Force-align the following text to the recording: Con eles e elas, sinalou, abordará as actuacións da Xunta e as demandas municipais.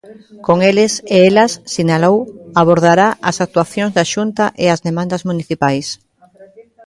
Con 0.47 0.57
eles 0.71 0.93
e 1.15 1.17
elas, 1.29 1.51
sinalou, 1.73 2.17
abordará 2.61 3.07
as 3.29 3.35
actuacións 3.45 3.91
da 3.97 4.05
Xunta 4.13 4.45
e 4.63 4.65
as 4.73 4.79
demandas 4.87 5.21
municipais. 5.29 5.87